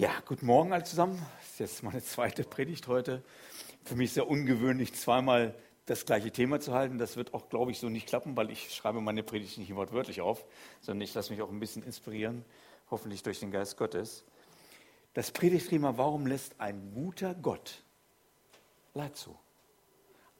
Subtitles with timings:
[0.00, 1.20] Ja, guten Morgen alle zusammen.
[1.40, 3.22] Das ist jetzt meine zweite Predigt heute.
[3.84, 6.96] Für mich sehr ungewöhnlich, zweimal das gleiche Thema zu halten.
[6.96, 10.22] Das wird auch, glaube ich, so nicht klappen, weil ich schreibe meine Predigt nicht wortwörtlich
[10.22, 10.46] auf,
[10.80, 12.46] sondern ich lasse mich auch ein bisschen inspirieren,
[12.90, 14.24] hoffentlich durch den Geist Gottes.
[15.12, 17.82] Das Predigtthema, warum lässt ein guter Gott
[18.94, 19.36] Leid zu?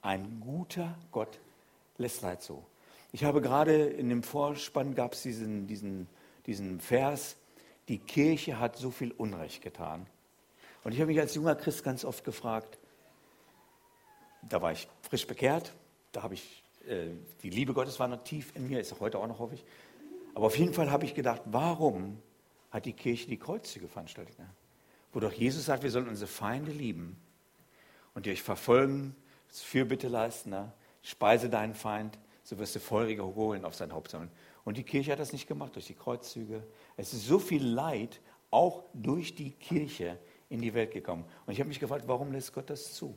[0.01, 1.37] Ein guter Gott
[1.99, 2.65] lässt Leid zu.
[3.11, 6.07] Ich habe gerade in dem Vorspann gab es diesen, diesen,
[6.47, 7.37] diesen Vers,
[7.91, 10.07] die Kirche hat so viel Unrecht getan.
[10.85, 12.79] Und ich habe mich als junger Christ ganz oft gefragt,
[14.43, 15.73] da war ich frisch bekehrt,
[16.13, 17.09] da habe ich, äh,
[17.43, 19.65] die Liebe Gottes war noch tief in mir, ist auch heute auch noch, hoffe ich.
[20.33, 22.17] Aber auf jeden Fall habe ich gedacht, warum
[22.71, 24.39] hat die Kirche die Kreuzzüge veranstaltet?
[24.39, 24.49] Ne?
[25.11, 27.17] Wo doch Jesus sagt, wir sollen unsere Feinde lieben
[28.13, 29.17] und die euch verfolgen,
[29.49, 30.71] Fürbitte leisten, ne?
[31.03, 34.31] speise deinen Feind, so wirst du feurige holen auf sein Haupt sammeln.
[34.63, 36.63] Und die Kirche hat das nicht gemacht durch die Kreuzzüge.
[36.97, 38.21] Es ist so viel Leid
[38.51, 40.19] auch durch die Kirche
[40.49, 41.25] in die Welt gekommen.
[41.45, 43.15] Und ich habe mich gefragt, warum lässt Gott das zu?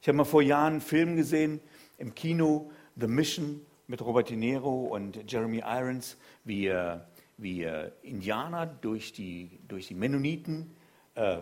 [0.00, 1.60] Ich habe mal vor Jahren einen Film gesehen
[1.98, 6.98] im Kino, The Mission mit Robert De Niro und Jeremy Irons, wie, äh,
[7.36, 10.74] wie äh, Indianer durch die, durch die Mennoniten
[11.14, 11.38] äh,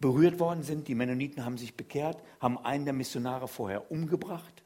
[0.00, 0.88] berührt worden sind.
[0.88, 4.62] Die Mennoniten haben sich bekehrt, haben einen der Missionare vorher umgebracht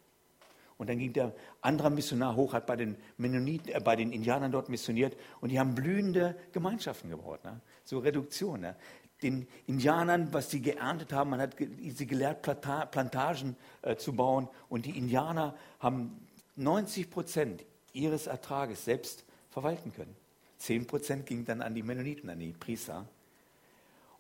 [0.83, 4.51] und dann ging der andere Missionar hoch, hat bei den Mennoniten, äh, bei den Indianern
[4.51, 7.45] dort missioniert und die haben blühende Gemeinschaften gebaut.
[7.45, 7.61] Ne?
[7.85, 8.63] So Reduktion.
[8.63, 8.75] Ne?
[9.23, 14.85] Den Indianern, was sie geerntet haben, man hat sie gelehrt, Plantagen äh, zu bauen und
[14.85, 20.17] die Indianer haben 90 Prozent ihres Ertrages selbst verwalten können.
[20.59, 23.07] 10 Prozent ging dann an die Mennoniten, an die Priester.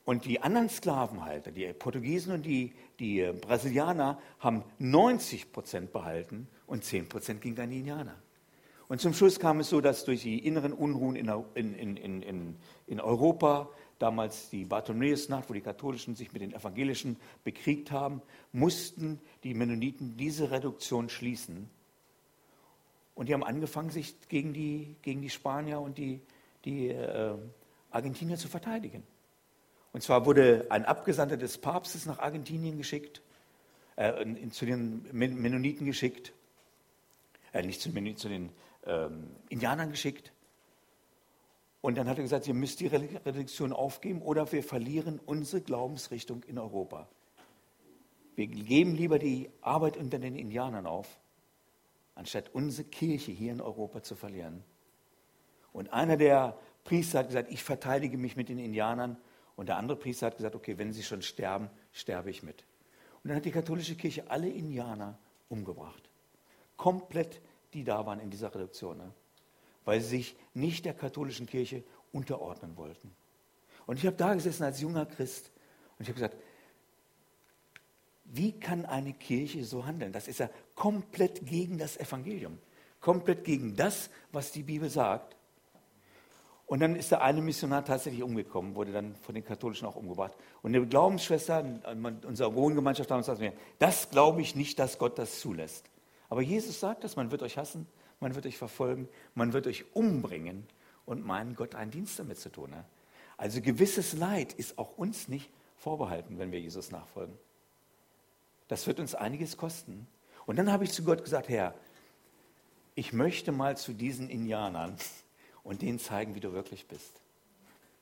[0.04, 6.48] Und die anderen Sklavenhalter, die Portugiesen und die, die äh, Brasilianer, haben 90 Prozent behalten
[6.66, 8.16] und 10 Prozent ging an die Indianer.
[8.88, 13.00] Und zum Schluss kam es so, dass durch die inneren Unruhen in, in, in, in
[13.00, 18.20] Europa, damals die Bartholomäusnacht, wo die Katholischen sich mit den Evangelischen bekriegt haben,
[18.52, 21.70] mussten die Mennoniten diese Reduktion schließen.
[23.14, 26.20] Und die haben angefangen, sich gegen die, gegen die Spanier und die,
[26.64, 27.34] die äh,
[27.90, 29.04] Argentinier zu verteidigen.
[29.92, 33.22] Und zwar wurde ein Abgesandter des Papstes nach Argentinien geschickt,
[33.96, 36.32] äh, zu den Mennoniten geschickt,
[37.52, 38.50] äh, nicht zu, zu den
[38.86, 40.32] ähm, Indianern geschickt.
[41.82, 46.44] Und dann hat er gesagt, ihr müsst die Religion aufgeben oder wir verlieren unsere Glaubensrichtung
[46.44, 47.08] in Europa.
[48.36, 51.20] Wir geben lieber die Arbeit unter den Indianern auf,
[52.14, 54.62] anstatt unsere Kirche hier in Europa zu verlieren.
[55.72, 59.16] Und einer der Priester hat gesagt, ich verteidige mich mit den Indianern
[59.56, 62.64] und der andere Priester hat gesagt, okay, wenn sie schon sterben, sterbe ich mit.
[63.22, 65.18] Und dann hat die katholische Kirche alle Indianer
[65.48, 66.08] umgebracht.
[66.76, 67.40] Komplett,
[67.74, 68.98] die da waren in dieser Reduktion.
[68.98, 69.12] Ne?
[69.84, 73.14] Weil sie sich nicht der katholischen Kirche unterordnen wollten.
[73.86, 75.50] Und ich habe da gesessen als junger Christ
[75.98, 76.36] und ich habe gesagt,
[78.24, 80.12] wie kann eine Kirche so handeln?
[80.12, 82.58] Das ist ja komplett gegen das Evangelium,
[83.00, 85.36] komplett gegen das, was die Bibel sagt.
[86.72, 90.32] Und dann ist der eine Missionar tatsächlich umgekommen, wurde dann von den Katholischen auch umgebracht.
[90.62, 91.62] Und eine Glaubensschwester
[92.26, 95.84] unserer Wohngemeinschaft haben gesagt mir, das glaube ich nicht, dass Gott das zulässt.
[96.30, 97.86] Aber Jesus sagt das, man wird euch hassen,
[98.20, 100.66] man wird euch verfolgen, man wird euch umbringen
[101.04, 102.70] und meinen, Gott einen Dienst damit zu tun.
[102.70, 102.86] Ne?
[103.36, 107.36] Also gewisses Leid ist auch uns nicht vorbehalten, wenn wir Jesus nachfolgen.
[108.68, 110.06] Das wird uns einiges kosten.
[110.46, 111.74] Und dann habe ich zu Gott gesagt, Herr,
[112.94, 114.96] ich möchte mal zu diesen Indianern,
[115.64, 117.20] und denen zeigen, wie du wirklich bist.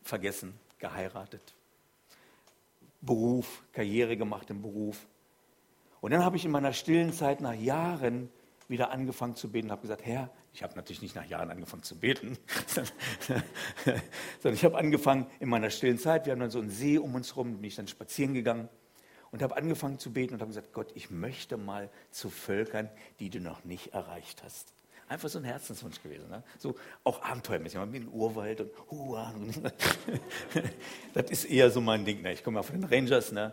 [0.02, 1.54] Vergessen, geheiratet,
[3.00, 5.06] Beruf, Karriere gemacht im Beruf.
[6.00, 8.30] Und dann habe ich in meiner stillen Zeit nach Jahren
[8.68, 11.82] wieder angefangen zu beten und habe gesagt, Herr, ich habe natürlich nicht nach Jahren angefangen
[11.82, 12.38] zu beten,
[14.38, 17.14] sondern ich habe angefangen in meiner stillen Zeit, wir haben dann so einen See um
[17.14, 18.68] uns herum, bin ich dann spazieren gegangen
[19.30, 22.88] und habe angefangen zu beten und habe gesagt, Gott, ich möchte mal zu Völkern,
[23.18, 24.72] die du noch nicht erreicht hast.
[25.10, 26.30] Einfach so ein Herzenswunsch gewesen.
[26.30, 26.44] Ne?
[26.56, 29.34] So auch abenteuermäßig, mit dem Urwald und Hua.
[31.14, 32.22] das ist eher so mein Ding.
[32.22, 32.32] Ne?
[32.32, 33.32] Ich komme ja von den Rangers.
[33.32, 33.52] Ne?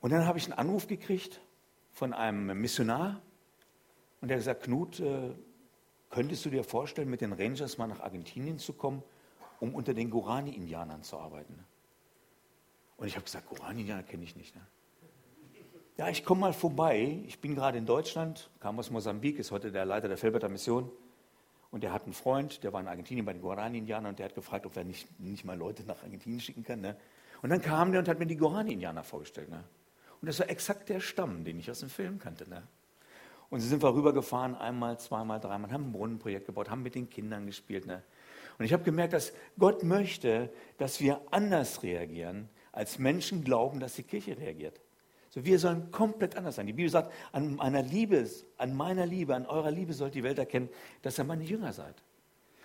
[0.00, 1.42] Und dann habe ich einen Anruf gekriegt
[1.92, 3.20] von einem Missionar
[4.22, 5.34] und der hat gesagt, Knut, äh,
[6.08, 9.02] könntest du dir vorstellen, mit den Rangers mal nach Argentinien zu kommen,
[9.60, 11.62] um unter den Gorani-Indianern zu arbeiten?
[12.96, 14.56] Und ich habe gesagt, Gorani-Indianer kenne ich nicht.
[14.56, 14.62] Ne?
[16.00, 17.20] Ja, ich komme mal vorbei.
[17.26, 20.90] Ich bin gerade in Deutschland, kam aus Mosambik, ist heute der Leiter der Felberter Mission.
[21.70, 24.34] Und er hat einen Freund, der war in Argentinien bei den Guarani-Indianern und der hat
[24.34, 26.80] gefragt, ob er nicht, nicht mal Leute nach Argentinien schicken kann.
[26.80, 26.96] Ne?
[27.42, 29.50] Und dann kam der und hat mir die Guarani-Indianer vorgestellt.
[29.50, 29.62] Ne?
[30.22, 32.48] Und das war exakt der Stamm, den ich aus dem Film kannte.
[32.48, 32.62] Ne?
[33.50, 37.10] Und sie sind wir rübergefahren, einmal, zweimal, dreimal, haben ein Brunnenprojekt gebaut, haben mit den
[37.10, 37.84] Kindern gespielt.
[37.84, 38.02] Ne?
[38.58, 43.96] Und ich habe gemerkt, dass Gott möchte, dass wir anders reagieren, als Menschen glauben, dass
[43.96, 44.80] die Kirche reagiert.
[45.30, 46.66] So, wir sollen komplett anders sein.
[46.66, 50.38] Die Bibel sagt, an meiner Liebe, an meiner Liebe, an eurer Liebe sollt die Welt
[50.38, 50.68] erkennen,
[51.02, 52.02] dass ihr meine Jünger seid.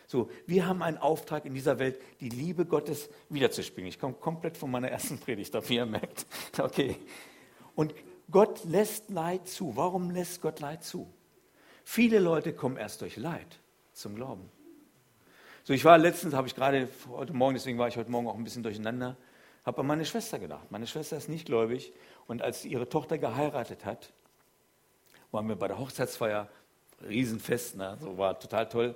[0.07, 3.87] So, wir haben einen Auftrag in dieser Welt, die Liebe Gottes wiederzuspiegeln.
[3.87, 6.25] Ich komme komplett von meiner ersten Predigt auf, wie ihr merkt.
[6.57, 6.97] Okay.
[7.75, 7.93] Und
[8.31, 9.75] Gott lässt Leid zu.
[9.75, 11.07] Warum lässt Gott Leid zu?
[11.83, 13.59] Viele Leute kommen erst durch Leid
[13.93, 14.49] zum Glauben.
[15.63, 18.35] So, ich war letztens, habe ich gerade heute Morgen, deswegen war ich heute Morgen auch
[18.35, 19.17] ein bisschen durcheinander,
[19.65, 20.71] habe an meine Schwester gedacht.
[20.71, 21.91] Meine Schwester ist nicht gläubig
[22.27, 24.13] und als ihre Tochter geheiratet hat,
[25.31, 26.47] waren wir bei der Hochzeitsfeier,
[27.01, 27.97] Riesenfest, ne?
[27.99, 28.95] so war total toll.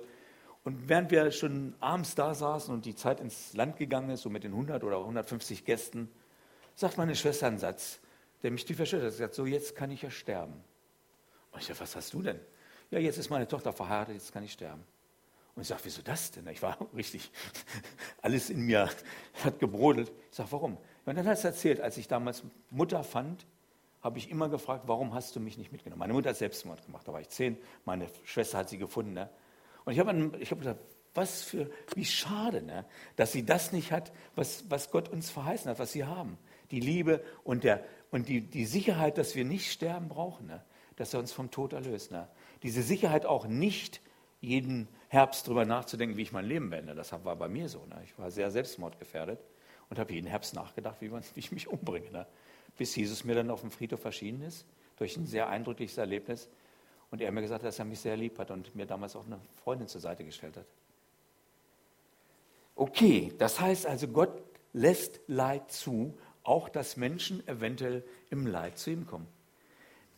[0.64, 4.30] Und während wir schon abends da saßen und die Zeit ins Land gegangen ist, so
[4.30, 6.10] mit den 100 oder 150 Gästen,
[6.74, 7.98] sagt meine Schwester einen Satz,
[8.42, 9.12] der mich tief erschüttert hat.
[9.12, 10.54] Sie sagt, so jetzt kann ich ja sterben.
[11.52, 12.38] Und ich sage, was hast du denn?
[12.90, 14.84] Ja, jetzt ist meine Tochter verheiratet, jetzt kann ich sterben.
[15.60, 16.46] Und ich sage, wieso das denn?
[16.46, 17.30] Ich war richtig,
[18.22, 18.88] alles in mir
[19.44, 20.10] hat gebrodelt.
[20.30, 20.78] Ich sage, warum?
[21.04, 23.46] Und dann hat es erzählt, als ich damals Mutter fand,
[24.00, 25.98] habe ich immer gefragt, warum hast du mich nicht mitgenommen?
[25.98, 29.12] Meine Mutter hat Selbstmord gemacht, da war ich zehn, meine Schwester hat sie gefunden.
[29.12, 29.28] Ne?
[29.84, 30.80] Und ich habe ich hab gesagt,
[31.12, 32.86] was für, wie schade, ne?
[33.16, 36.38] dass sie das nicht hat, was, was Gott uns verheißen hat, was sie haben.
[36.70, 40.64] Die Liebe und, der, und die, die Sicherheit, dass wir nicht sterben brauchen, ne?
[40.96, 42.12] dass er uns vom Tod erlöst.
[42.12, 42.28] Ne?
[42.62, 44.00] Diese Sicherheit auch nicht
[44.40, 46.94] jeden Herbst darüber nachzudenken, wie ich mein Leben beende.
[46.94, 47.84] Das war bei mir so.
[47.86, 48.00] Ne?
[48.04, 49.40] Ich war sehr selbstmordgefährdet
[49.88, 52.12] und habe jeden Herbst nachgedacht, wie, man, wie ich mich umbringe.
[52.12, 52.26] Ne?
[52.78, 54.64] Bis Jesus mir dann auf dem Friedhof erschienen ist,
[54.96, 56.48] durch ein sehr eindrückliches Erlebnis.
[57.10, 59.26] Und er mir gesagt hat, dass er mich sehr lieb hat und mir damals auch
[59.26, 60.66] eine Freundin zur Seite gestellt hat.
[62.76, 64.40] Okay, das heißt also, Gott
[64.72, 69.26] lässt Leid zu, auch dass Menschen eventuell im Leid zu ihm kommen.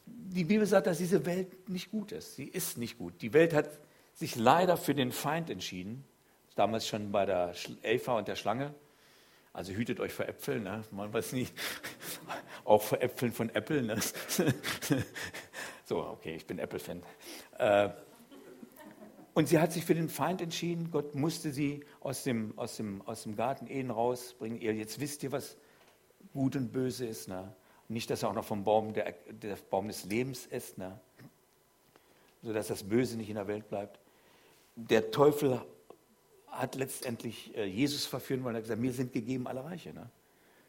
[0.05, 2.37] Die Bibel sagt, dass diese Welt nicht gut ist.
[2.37, 3.15] Sie ist nicht gut.
[3.23, 3.71] Die Welt hat
[4.15, 6.05] sich leider für den Feind entschieden.
[6.55, 8.75] Damals schon bei der Eva und der Schlange.
[9.53, 10.83] Also hütet euch vor Äpfeln, ne?
[10.91, 11.55] man weiß nicht.
[12.65, 13.83] Auch vor Äpfeln von Apple.
[13.83, 14.01] Ne?
[15.85, 17.03] so, okay, ich bin Apple-Fan.
[17.59, 17.91] Äh,
[19.35, 20.91] und sie hat sich für den Feind entschieden.
[20.91, 24.61] Gott musste sie aus dem, aus dem, aus dem Garten Ehen rausbringen.
[24.61, 25.57] Ihr, jetzt wisst ihr, was
[26.33, 27.29] gut und böse ist.
[27.29, 27.55] Ne?
[27.89, 30.99] Nicht, dass er auch noch vom Baum, der, der Baum des Lebens ist, ne?
[32.43, 33.99] Sodass das Böse nicht in der Welt bleibt.
[34.77, 35.61] Der Teufel
[36.49, 39.93] hat letztendlich äh, Jesus verführen, weil er gesagt hat, mir sind gegeben alle Reiche.
[39.93, 40.11] Ne?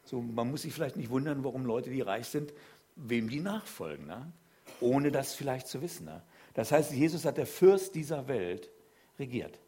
[0.04, 2.52] So, man muss sich vielleicht nicht wundern, warum Leute, die reich sind,
[2.96, 4.32] wem die nachfolgen, ne?
[4.80, 6.06] ohne das vielleicht zu wissen.
[6.06, 6.22] Ne?
[6.54, 8.70] Das heißt, Jesus hat der Fürst dieser Welt
[9.18, 9.58] regiert,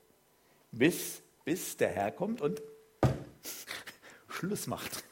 [0.73, 2.63] bis, bis der Herr kommt und
[4.29, 5.05] Schluss macht.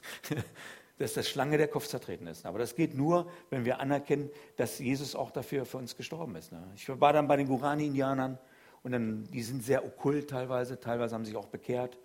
[0.99, 2.47] Dass das Schlange der Kopf zertreten ist.
[2.47, 6.53] Aber das geht nur, wenn wir anerkennen, dass Jesus auch dafür für uns gestorben ist.
[6.53, 6.63] Ne?
[6.77, 8.39] Ich war dann bei den Gurani-Indianern
[8.83, 11.99] und dann, die sind sehr okkult teilweise, teilweise haben sich auch bekehrt.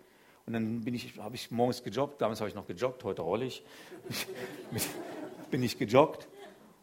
[0.46, 3.44] Und dann bin ich, habe ich morgens gejoggt, damals habe ich noch gejoggt, heute rolle
[3.44, 3.64] ich.
[5.50, 6.26] bin ich gejoggt.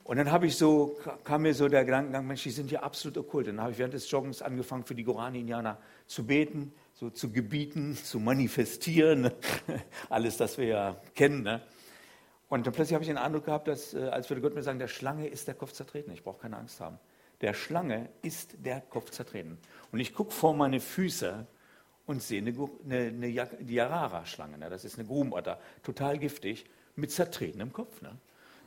[0.06, 3.18] Und dann habe ich so, kam mir so der Gedankengang, Mensch, die sind ja absolut
[3.18, 3.48] okkult.
[3.48, 7.98] Dann habe ich während des Joggens angefangen, für die Gorani-Indianer zu beten, so zu gebieten,
[7.98, 9.32] zu manifestieren.
[10.10, 11.44] Alles, das wir ja kennen.
[11.44, 11.62] Ne?
[12.50, 14.80] Und dann plötzlich habe ich den Eindruck gehabt, dass, äh, als würde Gott mir sagen,
[14.80, 16.12] der Schlange ist der Kopf zertreten.
[16.12, 17.00] Ich brauche keine Angst haben
[17.42, 19.58] der Schlange ist der Kopf zertreten.
[19.92, 21.46] Und ich gucke vor meine Füße
[22.06, 22.54] und sehe eine,
[22.86, 24.58] eine, eine Yarara-Schlange.
[24.58, 24.70] Ne?
[24.70, 28.02] Das ist eine Grubenatter, total giftig, mit zertretenem Kopf.
[28.02, 28.18] Ne?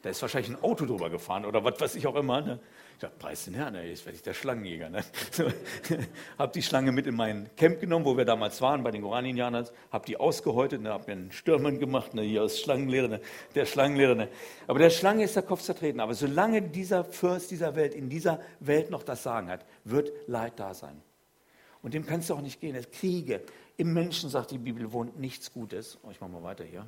[0.02, 2.40] Da ist wahrscheinlich ein Auto drüber gefahren oder was weiß ich auch immer.
[2.40, 2.58] Ne?
[2.94, 4.88] Ich dachte, preis den Herrn, jetzt werde ich der Schlangenjäger.
[4.88, 5.04] Ne?
[5.32, 5.44] So,
[6.38, 9.68] habe die Schlange mit in mein Camp genommen, wo wir damals waren, bei den Gorani-Indianern,
[9.92, 10.90] habe die ausgehäutet, ne?
[10.90, 12.22] habe mir einen Stürmann gemacht, ne?
[12.22, 13.20] hier aus Schlangenlehre, ne?
[13.54, 14.16] der Schlangenlehre.
[14.16, 14.28] Ne?
[14.66, 16.00] Aber der Schlange ist der Kopf zertreten.
[16.00, 20.54] Aber solange dieser Fürst dieser Welt in dieser Welt noch das Sagen hat, wird Leid
[20.56, 21.02] da sein.
[21.82, 22.74] Und dem kannst du auch nicht gehen.
[22.74, 23.42] Es Kriege.
[23.76, 25.98] Im Menschen, sagt die Bibel, wohnt nichts Gutes.
[26.02, 26.86] Oh, ich mache mal weiter hier.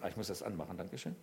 [0.00, 1.14] Ah, ich muss das anmachen, Dankeschön.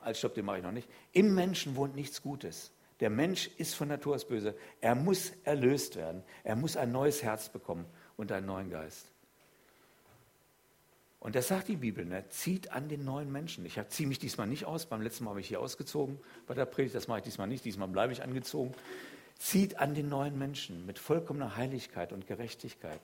[0.00, 0.88] Als Stopp, den mache ich noch nicht.
[1.12, 2.72] Im Menschen wohnt nichts Gutes.
[3.00, 4.56] Der Mensch ist von Natur aus böse.
[4.80, 6.22] Er muss erlöst werden.
[6.44, 9.06] Er muss ein neues Herz bekommen und einen neuen Geist.
[11.20, 12.28] Und das sagt die Bibel, ne?
[12.28, 13.66] zieht an den neuen Menschen.
[13.66, 14.86] Ich ziehe mich diesmal nicht aus.
[14.86, 16.94] Beim letzten Mal habe ich hier ausgezogen bei der Predigt.
[16.94, 17.64] Das mache ich diesmal nicht.
[17.64, 18.72] Diesmal bleibe ich angezogen.
[19.36, 23.00] Zieht an den neuen Menschen mit vollkommener Heiligkeit und Gerechtigkeit.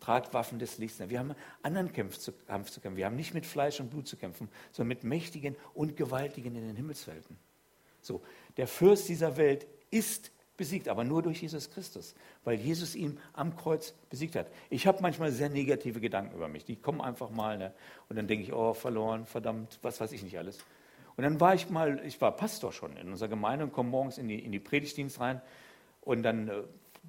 [0.00, 0.98] Tragt Waffen des Lichts.
[1.08, 2.96] Wir haben einen anderen Kampf zu, Kampf zu kämpfen.
[2.96, 6.66] Wir haben nicht mit Fleisch und Blut zu kämpfen, sondern mit Mächtigen und Gewaltigen in
[6.66, 7.36] den Himmelswelten.
[8.00, 8.22] So,
[8.56, 12.14] der Fürst dieser Welt ist besiegt, aber nur durch Jesus Christus,
[12.44, 14.48] weil Jesus ihn am Kreuz besiegt hat.
[14.70, 17.72] Ich habe manchmal sehr negative Gedanken über mich, die kommen einfach mal ne?
[18.08, 20.58] und dann denke ich, oh, verloren, verdammt, was weiß ich nicht alles.
[21.18, 24.18] Und dann war ich mal, ich war Pastor schon in unserer Gemeinde und komme morgens
[24.18, 25.40] in die, in die Predigtdienst rein.
[26.00, 26.62] Und dann äh,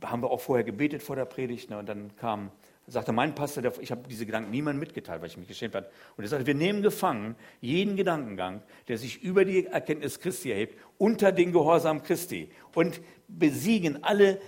[0.03, 1.69] haben wir auch vorher gebetet vor der Predigt.
[1.69, 1.77] Ne?
[1.77, 2.49] Und dann kam,
[2.89, 5.89] sagte mein Pastor, der, ich habe diese Gedanken niemandem mitgeteilt, weil ich mich geschämt habe.
[6.17, 10.77] Und er sagte, wir nehmen gefangen jeden Gedankengang, der sich über die Erkenntnis Christi erhebt,
[10.97, 14.41] unter den Gehorsam Christi und besiegen alle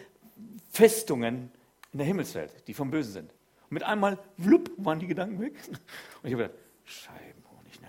[0.69, 1.51] Festungen
[1.91, 3.31] in der Himmelswelt, die vom Bösen sind.
[3.69, 5.53] Und mit einmal, wlupp, waren die Gedanken weg.
[5.67, 7.40] Und ich habe gedacht, Scheibenhonig,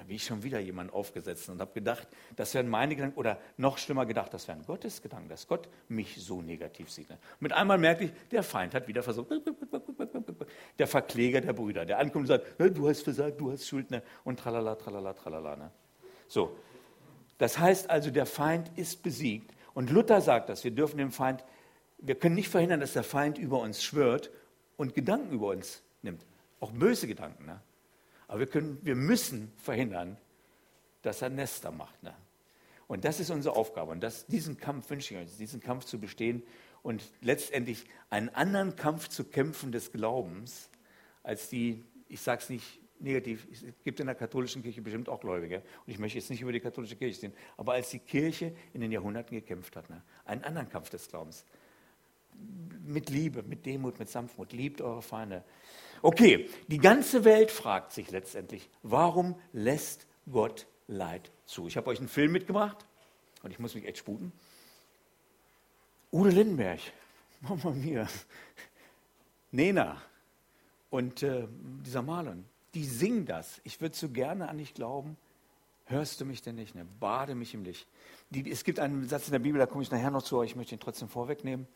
[0.08, 3.78] wie ich schon wieder jemand aufgesetzt und habe gedacht, das wären meine Gedanken, oder noch
[3.78, 7.08] schlimmer gedacht, das wären Gottes Gedanken, dass Gott mich so negativ sieht.
[7.40, 9.28] Mit einmal merkte ich, der Feind hat wieder versucht,
[10.78, 14.02] der Verkläger der Brüder, der ankommt und sagt, du hast versagt, du hast Schuld, ne?
[14.24, 15.56] und tralala, tralala, tralala.
[15.56, 15.70] Ne?
[16.28, 16.56] So,
[17.38, 19.54] das heißt also, der Feind ist besiegt.
[19.74, 21.44] Und Luther sagt das, wir dürfen dem Feind
[22.02, 24.30] wir können nicht verhindern, dass der Feind über uns schwört
[24.76, 26.26] und Gedanken über uns nimmt.
[26.60, 27.46] Auch böse Gedanken.
[27.46, 27.60] Ne?
[28.32, 30.16] Aber wir, können, wir müssen verhindern,
[31.02, 32.02] dass er Nester macht.
[32.02, 32.14] Ne?
[32.86, 33.92] Und das ist unsere Aufgabe.
[33.92, 36.42] Und das, diesen Kampf wünsche ich euch, diesen Kampf zu bestehen
[36.82, 40.70] und letztendlich einen anderen Kampf zu kämpfen des Glaubens,
[41.22, 45.20] als die, ich sage es nicht negativ, es gibt in der katholischen Kirche bestimmt auch
[45.20, 45.58] Gläubige.
[45.84, 48.80] Und ich möchte jetzt nicht über die katholische Kirche sehen, aber als die Kirche in
[48.80, 50.02] den Jahrhunderten gekämpft hat, ne?
[50.24, 51.44] einen anderen Kampf des Glaubens
[52.82, 54.52] mit Liebe, mit Demut, mit Sanftmut.
[54.54, 55.44] Liebt eure Feinde.
[56.02, 61.68] Okay, die ganze Welt fragt sich letztendlich, warum lässt Gott Leid zu?
[61.68, 62.84] Ich habe euch einen Film mitgebracht
[63.44, 64.32] und ich muss mich echt sputen.
[66.10, 66.80] Ude Lindenberg,
[67.40, 68.08] Mama mir,
[69.52, 70.02] Nena
[70.90, 71.46] und äh,
[71.86, 72.44] dieser Marlon,
[72.74, 73.60] die singen das.
[73.62, 75.16] Ich würde so gerne an dich glauben.
[75.84, 76.74] Hörst du mich denn nicht?
[76.74, 76.84] Ne?
[76.98, 77.86] Bade mich im Licht.
[78.30, 80.44] Die, es gibt einen Satz in der Bibel, da komme ich nachher noch zu, aber
[80.44, 81.68] ich möchte ihn trotzdem vorwegnehmen.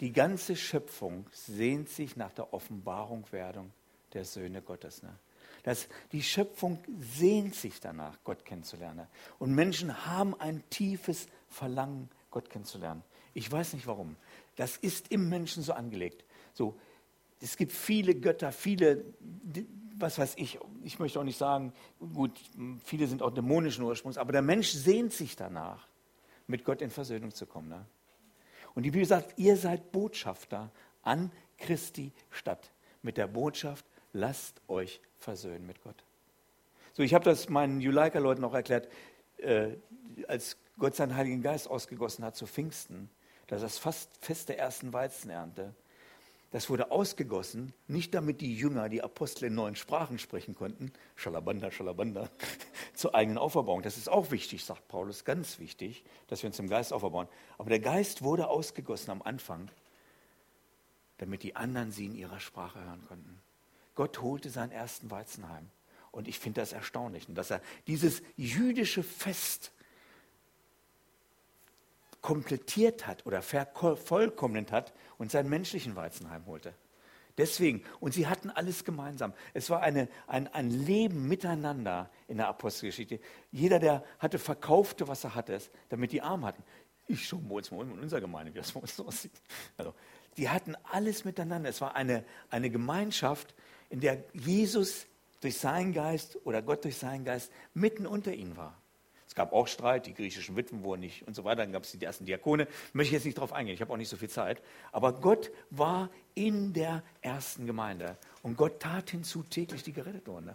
[0.00, 3.70] Die ganze Schöpfung sehnt sich nach der Offenbarungwerdung
[4.14, 5.02] der Söhne Gottes.
[5.02, 5.14] Ne?
[5.62, 9.06] Das, die Schöpfung sehnt sich danach, Gott kennenzulernen.
[9.38, 13.02] Und Menschen haben ein tiefes Verlangen, Gott kennenzulernen.
[13.34, 14.16] Ich weiß nicht warum.
[14.56, 16.24] Das ist im Menschen so angelegt.
[16.54, 16.78] So,
[17.40, 19.04] es gibt viele Götter, viele,
[19.96, 22.38] was weiß ich, ich möchte auch nicht sagen, gut,
[22.84, 25.86] viele sind auch dämonischen Ursprungs, aber der Mensch sehnt sich danach,
[26.46, 27.68] mit Gott in Versöhnung zu kommen.
[27.68, 27.86] Ne?
[28.74, 30.70] Und die Bibel sagt, ihr seid Botschafter
[31.02, 32.72] an Christi Stadt.
[33.02, 36.04] Mit der Botschaft, lasst euch versöhnen mit Gott.
[36.92, 38.88] So, ich habe das meinen Juleika-Leuten auch erklärt,
[39.38, 39.76] äh,
[40.28, 43.10] als Gott seinen Heiligen Geist ausgegossen hat zu Pfingsten,
[43.46, 45.74] das ist das Fest der ersten Weizenernte.
[46.50, 51.70] Das wurde ausgegossen, nicht damit die Jünger, die Apostel in neuen Sprachen sprechen konnten, Schalabanda,
[51.70, 52.28] Schalabanda,
[52.94, 53.82] zur eigenen Auferbauung.
[53.82, 57.28] Das ist auch wichtig, sagt Paulus, ganz wichtig, dass wir uns im Geist auferbauen.
[57.56, 59.70] Aber der Geist wurde ausgegossen am Anfang,
[61.18, 63.40] damit die anderen sie in ihrer Sprache hören konnten.
[63.94, 65.70] Gott holte seinen ersten Weizenheim.
[66.10, 69.70] Und ich finde das erstaunlich, dass er dieses jüdische Fest
[72.20, 76.74] komplettiert hat oder vervollkommnet hat und seinen menschlichen Weizen heimholte.
[77.38, 79.32] Deswegen, und sie hatten alles gemeinsam.
[79.54, 83.20] Es war eine, ein, ein Leben miteinander in der Apostelgeschichte.
[83.50, 85.58] Jeder, der hatte, verkaufte, was er hatte,
[85.88, 86.62] damit die Armen hatten.
[87.06, 89.32] Ich schon mal in unserer Gemeinde, wie das bei uns aussieht.
[89.76, 89.94] Also,
[90.36, 91.70] die hatten alles miteinander.
[91.70, 93.54] Es war eine, eine Gemeinschaft,
[93.88, 95.06] in der Jesus
[95.40, 98.79] durch seinen Geist oder Gott durch seinen Geist mitten unter ihnen war.
[99.30, 101.62] Es gab auch Streit, die griechischen Witwen wurden nicht und so weiter.
[101.62, 102.66] Dann gab es die ersten Diakone.
[102.92, 104.60] Möchte ich jetzt nicht darauf eingehen, ich habe auch nicht so viel Zeit.
[104.90, 108.18] Aber Gott war in der ersten Gemeinde.
[108.42, 110.50] Und Gott tat hinzu täglich die gerettet wurden.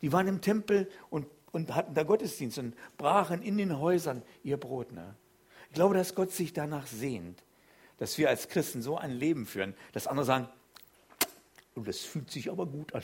[0.00, 4.58] Die waren im Tempel und, und hatten da Gottesdienst und brachen in den Häusern ihr
[4.58, 4.92] Brot.
[4.92, 5.16] Ne?
[5.70, 7.42] Ich glaube, dass Gott sich danach sehnt,
[7.98, 10.48] dass wir als Christen so ein Leben führen, dass andere sagen,
[11.74, 13.02] oh, das fühlt sich aber gut an.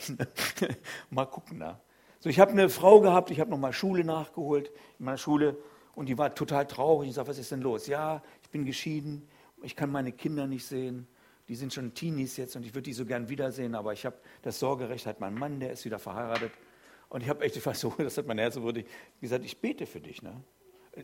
[1.09, 1.81] Mal gucken da.
[2.23, 5.57] So, ich habe eine Frau gehabt, ich habe nochmal Schule nachgeholt in meiner Schule
[5.93, 7.09] und die war total traurig.
[7.09, 7.85] Ich sage, was ist denn los?
[7.87, 9.27] Ja, ich bin geschieden,
[9.61, 11.05] ich kann meine Kinder nicht sehen.
[11.49, 14.15] Die sind schon Teenies jetzt und ich würde die so gern wiedersehen, aber ich habe
[14.41, 16.53] das Sorgerecht, hat mein Mann, der ist wieder verheiratet.
[17.09, 18.85] Und ich habe echt, so, das hat mein Herz wurde
[19.19, 20.21] gesagt, ich bete für dich.
[20.21, 20.31] Ne?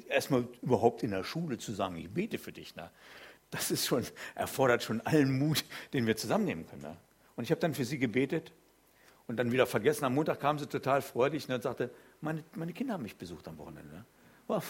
[0.08, 2.78] Erstmal überhaupt in der Schule zu sagen, ich bete für dich.
[2.78, 2.90] Ne?
[3.52, 6.84] Das ist schon, erfordert schon allen Mut, den wir zusammennehmen können.
[6.84, 6.96] Ne?
[7.36, 8.54] Und ich habe dann für sie gebetet
[9.30, 10.06] und dann wieder vergessen.
[10.06, 13.60] Am Montag kam sie total freudig und sagte, meine, meine Kinder haben mich besucht am
[13.60, 14.04] Wochenende.
[14.48, 14.62] Ne?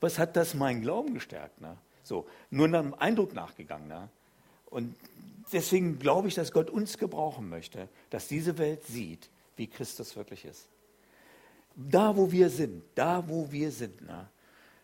[0.00, 1.62] Was hat das meinen Glauben gestärkt?
[1.62, 1.78] Ne?
[2.02, 3.88] So, nur einem Eindruck nachgegangen.
[3.88, 4.10] Ne?
[4.66, 4.94] Und
[5.50, 10.44] deswegen glaube ich, dass Gott uns gebrauchen möchte, dass diese Welt sieht, wie Christus wirklich
[10.44, 10.68] ist.
[11.74, 14.28] Da, wo wir sind, da, wo wir sind, ne?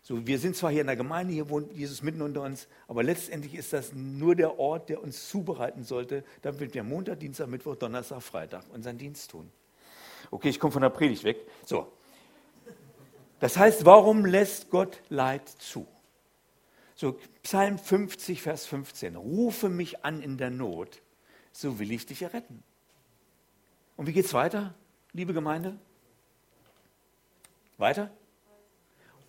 [0.08, 3.02] So, wir sind zwar hier in der Gemeinde, hier wohnt Jesus mitten unter uns, aber
[3.02, 7.76] letztendlich ist das nur der Ort, der uns zubereiten sollte, damit wir Montag, Dienstag, Mittwoch,
[7.76, 9.52] Donnerstag, Freitag unseren Dienst tun.
[10.30, 11.36] Okay, ich komme von der Predigt weg.
[11.66, 11.92] So.
[13.38, 15.86] Das heißt, warum lässt Gott Leid zu?
[16.94, 19.14] So Psalm 50, Vers 15.
[19.14, 21.02] Rufe mich an in der Not,
[21.52, 22.62] so will ich dich erretten.
[23.98, 24.74] Und wie geht es weiter,
[25.12, 25.78] liebe Gemeinde?
[27.76, 28.10] Weiter?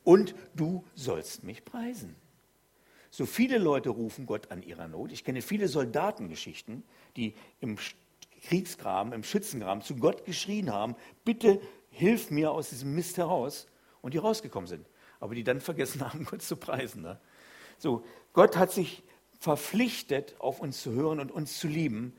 [0.03, 2.15] Und du sollst mich preisen.
[3.11, 5.11] So viele Leute rufen Gott an ihrer Not.
[5.11, 6.83] Ich kenne viele Soldatengeschichten,
[7.15, 7.77] die im
[8.43, 13.67] Kriegsgraben, im Schützengraben zu Gott geschrien haben, bitte hilf mir aus diesem Mist heraus
[14.01, 14.85] und die rausgekommen sind.
[15.19, 17.01] Aber die dann vergessen haben, Gott zu preisen.
[17.01, 17.19] Ne?
[17.77, 18.03] So,
[18.33, 19.03] Gott hat sich
[19.39, 22.13] verpflichtet, auf uns zu hören und uns zu lieben,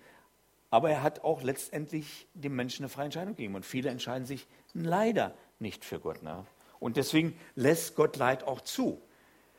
[0.71, 3.57] aber er hat auch letztendlich dem Menschen eine freie Entscheidung gegeben.
[3.57, 6.23] Und viele entscheiden sich leider nicht für Gott.
[6.23, 6.47] Ne?
[6.81, 9.01] Und deswegen lässt Gott Leid auch zu.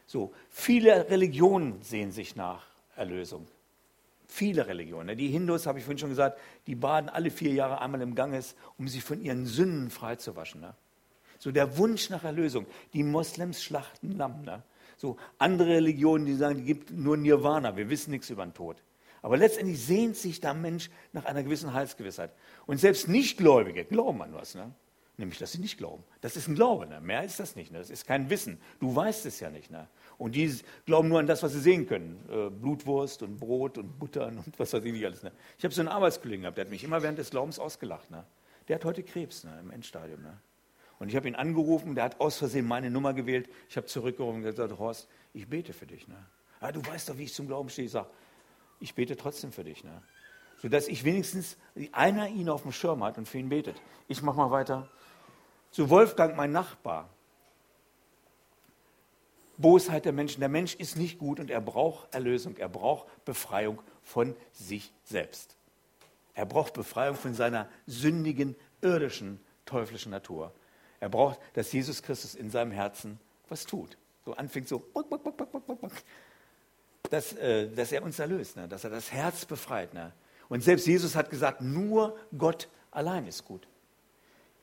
[0.08, 2.66] So, viele Religionen sehen sich nach
[2.98, 3.48] Erlösung.
[4.28, 5.08] Viele Religionen.
[5.08, 5.16] Ne?
[5.16, 8.56] Die Hindus, habe ich vorhin schon gesagt, die baden alle vier Jahre einmal im Ganges,
[8.78, 10.62] um sich von ihren Sünden freizuwaschen.
[10.62, 10.74] Ne?
[11.38, 12.66] So der Wunsch nach Erlösung.
[12.94, 14.42] Die Moslems schlachten Lamm.
[14.44, 14.64] Ne?
[14.98, 18.78] So andere Religionen, die sagen, die gibt nur Nirvana, wir wissen nichts über den Tod.
[19.22, 22.32] Aber letztendlich sehnt sich der Mensch nach einer gewissen Heilsgewissheit.
[22.66, 24.56] Und selbst Nichtgläubige glauben an was.
[24.56, 24.74] Ne?
[25.22, 26.04] Nämlich, dass sie nicht glauben.
[26.22, 26.88] Das ist ein Glaube.
[26.88, 27.00] Ne?
[27.00, 27.72] Mehr ist das nicht.
[27.72, 27.78] Ne?
[27.78, 28.60] Das ist kein Wissen.
[28.80, 29.70] Du weißt es ja nicht.
[29.70, 29.88] Ne?
[30.18, 30.52] Und die
[30.88, 32.28] glauben nur an das, was sie sehen können.
[32.28, 35.22] Äh, Blutwurst und Brot und Butter und was weiß ich nicht alles.
[35.22, 35.32] Ne?
[35.60, 38.10] Ich habe so einen Arbeitskollegen gehabt, der hat mich immer während des Glaubens ausgelacht.
[38.10, 38.26] Ne?
[38.68, 39.60] Der hat heute Krebs ne?
[39.62, 40.24] im Endstadium.
[40.24, 40.36] Ne?
[40.98, 43.48] Und ich habe ihn angerufen, der hat aus Versehen meine Nummer gewählt.
[43.70, 46.08] Ich habe zurückgerufen und gesagt, Horst, ich bete für dich.
[46.08, 46.18] Ne?
[46.60, 47.86] Ah, du weißt doch, wie ich zum Glauben stehe.
[47.86, 48.10] Ich sage,
[48.80, 49.84] ich bete trotzdem für dich.
[49.84, 50.02] Ne?
[50.58, 51.58] Sodass ich wenigstens
[51.92, 53.82] einer ihn auf dem Schirm hat und für ihn betet.
[54.08, 54.90] Ich mache mal weiter.
[55.72, 57.10] Zu Wolfgang, mein Nachbar.
[59.58, 60.42] Bosheit der Menschen.
[60.42, 62.58] Der Mensch ist nicht gut und er braucht Erlösung.
[62.58, 65.56] Er braucht Befreiung von sich selbst.
[66.34, 70.52] Er braucht Befreiung von seiner sündigen, irdischen, teuflischen Natur.
[71.00, 73.98] Er braucht, dass Jesus Christus in seinem Herzen was tut.
[74.26, 74.84] So anfängt so,
[77.10, 78.68] dass, äh, dass er uns erlöst, ne?
[78.68, 79.94] dass er das Herz befreit.
[79.94, 80.12] Ne?
[80.50, 83.68] Und selbst Jesus hat gesagt, nur Gott allein ist gut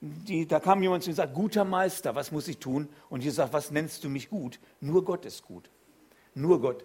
[0.01, 2.89] die, da kam jemand zu ihm und sagt, guter Meister, was muss ich tun?
[3.11, 4.61] Und Jesus sagt, was nennst du mich gut?
[4.81, 5.71] Nur Gott ist gut.
[6.35, 6.85] Nur Gott.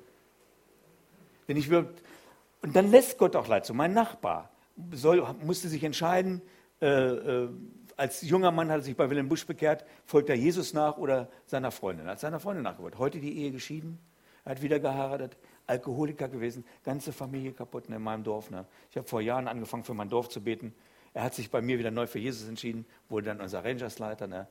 [1.48, 1.90] Denn ich will,
[2.62, 3.66] und dann lässt Gott auch leid.
[3.66, 4.50] So mein Nachbar
[4.92, 6.42] soll, musste sich entscheiden,
[6.82, 7.50] äh, äh,
[7.96, 11.30] als junger Mann hat er sich bei Wilhelm Busch bekehrt, folgt er Jesus nach oder
[11.46, 12.08] seiner Freundin.
[12.08, 12.98] Er hat seiner Freundin nachgefolgt.
[12.98, 14.00] Heute die Ehe geschieden,
[14.46, 18.50] er hat wieder geheiratet, Alkoholiker gewesen, ganze Familie kaputt in meinem Dorf.
[18.50, 18.66] Ne.
[18.90, 20.74] Ich habe vor Jahren angefangen, für mein Dorf zu beten.
[21.14, 24.28] Er hat sich bei mir wieder neu für Jesus entschieden, wurde dann unser Rangersleiter.
[24.28, 24.48] Ne?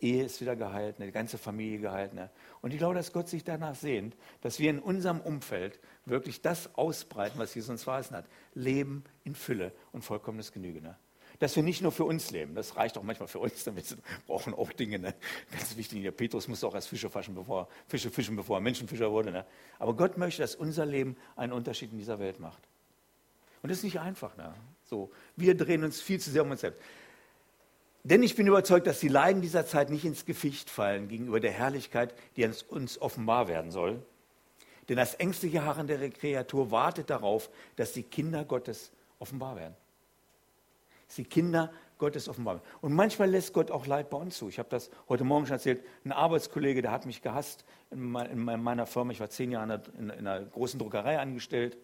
[0.00, 1.06] Ehe ist wieder geheilt, ne?
[1.06, 2.14] die ganze Familie geheilt.
[2.14, 2.30] Ne?
[2.60, 6.74] Und ich glaube, dass Gott sich danach sehnt, dass wir in unserem Umfeld wirklich das
[6.74, 8.26] ausbreiten, was Jesus uns verheißen hat.
[8.54, 10.82] Leben in Fülle und vollkommenes Genüge.
[10.82, 10.96] Ne?
[11.38, 13.98] Dass wir nicht nur für uns leben, das reicht auch manchmal für uns, damit wir
[14.26, 14.98] brauchen auch Dinge.
[14.98, 15.14] Ne?
[15.50, 19.10] Ganz wichtig, der Petrus musste auch erst Fische fischen, bevor, Fische fischen, bevor er Menschenfischer
[19.10, 19.32] wurde.
[19.32, 19.46] Ne?
[19.78, 22.62] Aber Gott möchte, dass unser Leben einen Unterschied in dieser Welt macht.
[23.62, 24.36] Und das ist nicht einfach.
[24.36, 24.54] Ne?
[24.88, 26.80] So, wir drehen uns viel zu sehr um uns selbst.
[28.04, 31.50] Denn ich bin überzeugt, dass die Leiden dieser Zeit nicht ins Geficht fallen gegenüber der
[31.50, 34.00] Herrlichkeit, die uns offenbar werden soll.
[34.88, 39.74] Denn das ängstliche Harren der Kreatur wartet darauf, dass die Kinder Gottes offenbar werden.
[41.08, 42.66] Dass die Kinder Gottes offenbar werden.
[42.80, 44.48] Und manchmal lässt Gott auch Leid bei uns zu.
[44.48, 45.84] Ich habe das heute Morgen schon erzählt.
[46.04, 49.10] Ein Arbeitskollege, der hat mich gehasst in meiner Firma.
[49.10, 51.76] Ich war zehn Jahre in einer großen Druckerei angestellt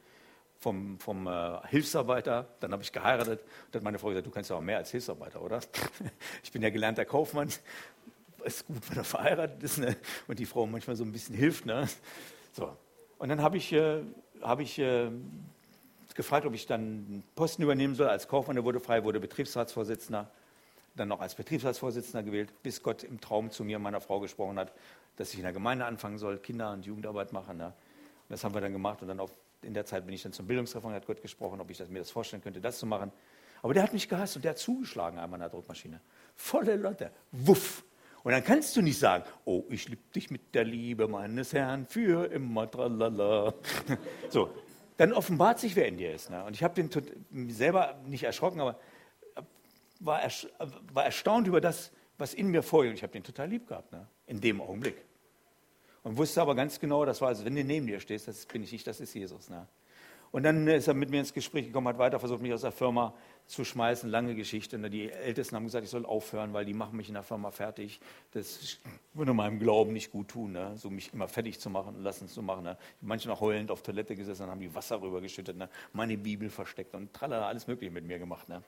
[0.62, 3.40] vom, vom äh, Hilfsarbeiter, dann habe ich geheiratet.
[3.70, 5.60] Dann hat meine Frau gesagt, du kannst ja auch mehr als Hilfsarbeiter, oder?
[6.42, 7.48] ich bin ja gelernter Kaufmann.
[8.44, 9.96] Ist gut, wenn er verheiratet ist ne?
[10.28, 11.66] und die Frau manchmal so ein bisschen hilft.
[11.66, 11.88] Ne?
[12.52, 12.76] So.
[13.18, 14.02] Und dann habe ich, äh,
[14.40, 15.10] hab ich äh,
[16.14, 18.62] gefragt, ob ich dann einen Posten übernehmen soll als Kaufmann.
[18.64, 20.30] Wurde frei, wurde Betriebsratsvorsitzender,
[20.94, 24.58] dann noch als Betriebsratsvorsitzender gewählt, bis Gott im Traum zu mir und meiner Frau gesprochen
[24.58, 24.72] hat,
[25.16, 27.58] dass ich in der Gemeinde anfangen soll, Kinder- und Jugendarbeit machen.
[27.58, 27.66] Ne?
[27.66, 27.74] Und
[28.28, 30.46] das haben wir dann gemacht und dann auf in der Zeit bin ich dann zum
[30.46, 33.12] Bildungsreferat, hat Gott gesprochen, ob ich das, mir das vorstellen könnte, das zu machen.
[33.62, 36.00] Aber der hat mich gehasst und der hat zugeschlagen einmal an der Druckmaschine.
[36.34, 37.12] Volle Leute.
[37.30, 37.84] Wuff.
[38.24, 41.86] Und dann kannst du nicht sagen, oh, ich liebe dich mit der Liebe meines Herrn
[41.86, 43.54] für immer, tralala.
[44.30, 44.50] So,
[44.96, 46.30] dann offenbart sich, wer in dir ist.
[46.30, 46.44] Ne?
[46.44, 48.78] Und ich habe den selber nicht erschrocken, aber
[50.00, 50.20] war,
[51.04, 52.94] erstaunt über das, was in mir vorgeht.
[52.94, 54.06] Ich habe den total lieb gehabt, ne?
[54.26, 55.04] in dem Augenblick.
[56.02, 58.62] Und wusste aber ganz genau, das war also, wenn du neben dir stehst, das bin
[58.62, 59.48] ich nicht, das ist Jesus.
[59.48, 59.66] Ne?
[60.32, 62.72] Und dann ist er mit mir ins Gespräch gekommen, hat weiter versucht, mich aus der
[62.72, 63.14] Firma
[63.46, 64.08] zu schmeißen.
[64.08, 64.76] Lange Geschichte.
[64.76, 67.50] Und die Ältesten haben gesagt, ich soll aufhören, weil die machen mich in der Firma
[67.50, 68.00] fertig.
[68.32, 68.78] Das
[69.12, 70.72] würde meinem Glauben nicht gut tun, ne?
[70.76, 72.64] so mich immer fertig zu machen, lassen zu machen.
[72.64, 72.78] Ne?
[73.02, 75.68] Manche noch heulend auf Toilette gesessen, haben die Wasser rübergeschüttet, ne?
[75.92, 78.48] meine Bibel versteckt und tralala, alles Mögliche mit mir gemacht.
[78.48, 78.62] Ne?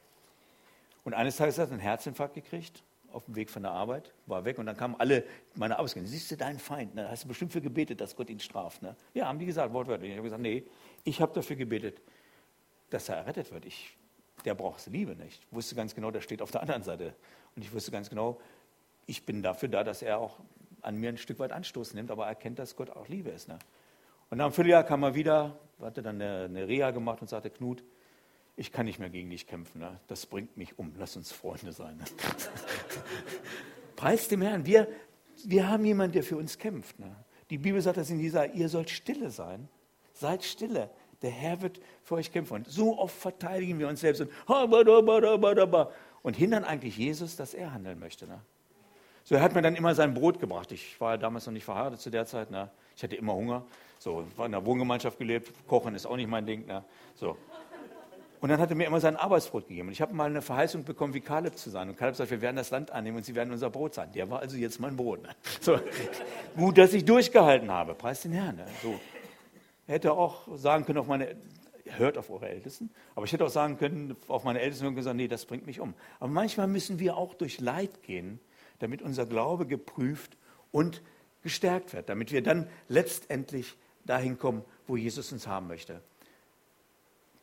[1.02, 2.82] Und eines Tages hat er einen Herzinfarkt gekriegt
[3.14, 5.24] auf dem Weg von der Arbeit, war weg und dann kamen alle
[5.55, 6.11] meine Arbeitskollegen.
[6.11, 6.94] Siehst du deinen Feind?
[6.94, 7.09] Ne?
[7.09, 8.83] Hast du bestimmt für gebetet, dass Gott ihn straft?
[8.83, 8.96] Ne?
[9.14, 10.11] Ja, haben die gesagt, wortwörtlich.
[10.11, 10.64] Ich habe gesagt, nee,
[11.05, 12.00] ich habe dafür gebetet,
[12.90, 13.64] dass er errettet wird.
[13.64, 13.96] Ich,
[14.44, 15.44] der braucht Liebe nicht.
[15.48, 17.14] Ich wusste ganz genau, der steht auf der anderen Seite.
[17.55, 18.40] Und ich wusste ganz genau,
[19.07, 20.38] ich bin dafür da, dass er auch
[20.83, 23.48] an mir ein Stück weit Anstoß nimmt, aber er erkennt, dass Gott auch Liebe ist.
[23.48, 23.59] Ne?
[24.31, 27.50] Und nach einem Vierteljahr kam er wieder, hatte dann eine, eine Reha gemacht und sagte,
[27.50, 27.85] Knut,
[28.56, 29.80] ich kann nicht mehr gegen dich kämpfen.
[29.80, 29.98] Ne?
[30.06, 30.92] Das bringt mich um.
[30.98, 31.96] Lass uns Freunde sein.
[31.96, 32.04] Ne?
[33.96, 34.64] Preis dem Herrn.
[34.64, 34.88] Wir,
[35.44, 36.98] wir haben jemanden, der für uns kämpft.
[36.98, 37.14] Ne?
[37.50, 39.68] Die Bibel sagt das in dieser, ihr sollt stille sein.
[40.12, 40.90] Seid stille.
[41.22, 42.54] Der Herr wird für euch kämpfen.
[42.54, 44.30] Und so oft verteidigen wir uns selbst und,
[46.22, 48.26] und hindern eigentlich Jesus, dass er handeln möchte.
[48.26, 48.40] Ne?
[49.24, 50.70] So, er hat mir dann immer sein Brot gebracht.
[50.70, 52.50] Ich war ja damals noch nicht verheiratet zu der Zeit.
[52.50, 52.70] Ne?
[52.94, 53.64] Ich hatte immer Hunger.
[53.98, 55.50] So, war in der Wohngemeinschaft gelebt.
[55.66, 56.66] Kochen ist auch nicht mein Ding.
[56.66, 56.84] Ne?
[57.14, 57.36] So.
[58.44, 59.88] Und dann hat er mir immer sein Arbeitsbrot gegeben.
[59.88, 61.88] Und ich habe mal eine Verheißung bekommen, wie Kaleb zu sein.
[61.88, 64.12] Und Kaleb sagt, wir werden das Land annehmen und sie werden unser Brot sein.
[64.12, 65.22] Der war also jetzt mein Brot.
[65.22, 65.30] Ne?
[65.62, 65.80] So.
[66.54, 67.94] Gut, dass ich durchgehalten habe.
[67.94, 68.57] Preis den Herrn.
[68.57, 68.66] Ne?
[68.83, 69.00] So.
[69.87, 71.37] Hätte auch sagen können auf meine,
[71.87, 72.90] hört auf eure Ältesten.
[73.14, 75.80] Aber ich hätte auch sagen können auf meine Ältesten und gesagt, nee, das bringt mich
[75.80, 75.94] um.
[76.20, 78.40] Aber manchmal müssen wir auch durch Leid gehen,
[78.78, 80.37] damit unser Glaube geprüft
[80.70, 81.00] und
[81.42, 86.02] gestärkt wird, damit wir dann letztendlich dahin kommen, wo Jesus uns haben möchte.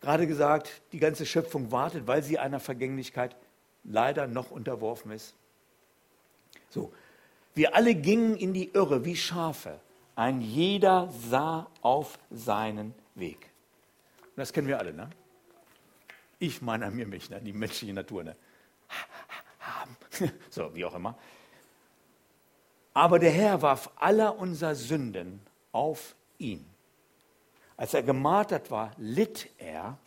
[0.01, 3.35] Gerade gesagt, die ganze Schöpfung wartet, weil sie einer Vergänglichkeit
[3.83, 5.35] leider noch unterworfen ist.
[6.69, 6.91] So,
[7.53, 9.79] wir alle gingen in die Irre wie Schafe.
[10.15, 13.49] Ein jeder sah auf seinen Weg.
[14.21, 15.09] Und das kennen wir alle, ne?
[16.39, 17.39] Ich meine an mir mich, ne?
[17.39, 18.35] die menschliche Natur, ne?
[20.49, 21.17] So, wie auch immer.
[22.93, 26.70] Aber der Herr warf aller unserer Sünden auf ihn.
[27.81, 29.97] Als er gemartert war, litt er.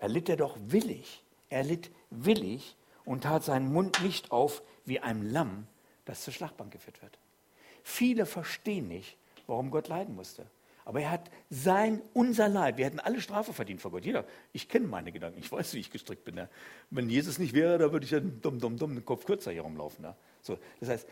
[0.00, 1.22] Er litt er doch willig.
[1.48, 5.68] Er litt willig und tat seinen Mund nicht auf wie ein Lamm,
[6.06, 7.16] das zur Schlachtbank geführt wird.
[7.84, 10.44] Viele verstehen nicht, warum Gott leiden musste.
[10.84, 14.04] Aber er hat sein, unser Leid, wir hätten alle Strafe verdient vor Gott.
[14.04, 16.34] Jeder, ich kenne meine Gedanken, ich weiß, wie ich gestrickt bin.
[16.34, 16.48] Ne?
[16.90, 19.62] Wenn Jesus nicht wäre, da würde ich ja dumm, dumm, dumm den Kopf kürzer hier
[19.62, 20.02] rumlaufen.
[20.02, 20.16] Ne?
[20.42, 21.08] So, das heißt,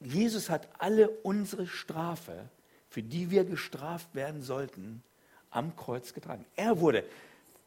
[0.00, 2.50] Jesus hat alle unsere Strafe,
[2.90, 5.02] für die wir gestraft werden sollten,
[5.50, 6.44] am Kreuz getragen.
[6.56, 7.04] Er wurde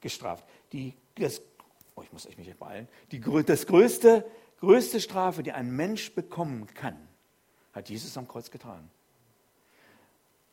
[0.01, 0.45] gestraft.
[0.71, 1.41] Die, das,
[1.95, 2.87] oh, ich muss mich beeilen.
[3.11, 4.25] Die, das größte,
[4.59, 6.97] größte Strafe, die ein Mensch bekommen kann,
[7.71, 8.89] hat Jesus am Kreuz getragen.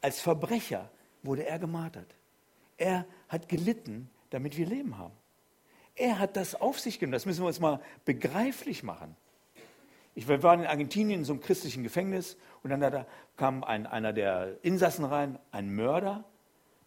[0.01, 0.89] Als Verbrecher
[1.23, 2.15] wurde er gemartert.
[2.79, 5.15] Er hat gelitten, damit wir Leben haben.
[5.95, 7.13] Er hat das auf sich genommen.
[7.13, 9.17] Das müssen wir uns mal begreiflich machen.
[10.21, 13.07] Ich war in Argentinien in so einem christlichen Gefängnis und dann da
[13.39, 16.25] kam ein, einer der Insassen rein, ein Mörder,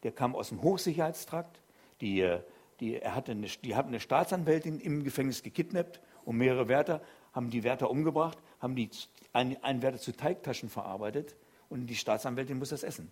[0.04, 1.60] der kam aus dem Hochsicherheitstrakt.
[2.00, 2.38] Die,
[2.80, 7.50] die, er hatte eine, die haben eine Staatsanwältin im Gefängnis gekidnappt und mehrere Wärter haben
[7.50, 8.92] die Wärter umgebracht, haben die,
[9.32, 11.36] einen, einen Wärter zu Teigtaschen verarbeitet
[11.70, 13.12] und die Staatsanwältin muss das essen.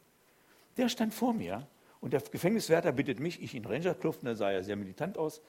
[0.78, 1.66] Der stand vor mir
[2.00, 5.42] und der Gefängniswärter bittet mich, ich in Rangerkluft, da sah er sehr militant aus,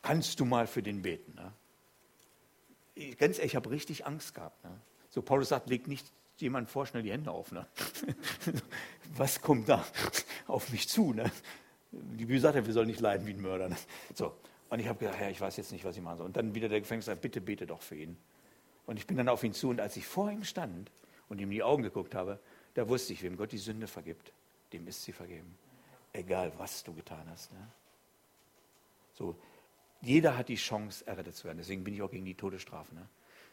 [0.00, 1.34] kannst du mal für den beten?
[1.34, 1.52] Ne?
[3.18, 4.62] Ganz ehrlich, ich habe richtig Angst gehabt.
[4.64, 4.70] Ne?
[5.08, 7.52] So, Paulus sagt, leg nicht jemand vor, schnell die Hände auf.
[7.52, 7.66] Ne?
[9.16, 9.84] Was kommt da
[10.46, 11.12] auf mich zu?
[11.12, 11.30] Ne?
[11.90, 13.68] Die Bibel sagt ja, wir sollen nicht leiden wie ein Mörder.
[13.68, 13.76] Ne?
[14.14, 14.34] So,
[14.68, 16.26] und ich habe gedacht, Herr, ich weiß jetzt nicht, was ich machen soll.
[16.26, 18.16] Und dann wieder der Gefängniswärter, bitte bete doch für ihn.
[18.86, 20.90] Und ich bin dann auf ihn zu und als ich vor ihm stand
[21.28, 22.40] und ihm in die Augen geguckt habe,
[22.74, 24.32] da wusste ich, wem Gott die Sünde vergibt,
[24.72, 25.56] dem ist sie vergeben.
[26.12, 27.52] Egal, was du getan hast.
[27.52, 27.68] Ne?
[29.12, 29.36] So,
[30.02, 31.58] jeder hat die Chance, errettet zu werden.
[31.58, 32.94] Deswegen bin ich auch gegen die Todesstrafe.
[32.94, 33.06] Ne?